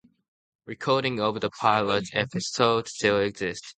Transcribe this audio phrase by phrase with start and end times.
[0.65, 3.63] Recordings of the pilot episode still exist.